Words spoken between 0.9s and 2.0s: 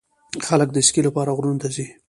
لپاره غرونو ته ځي.